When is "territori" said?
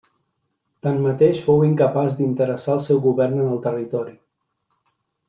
3.67-4.15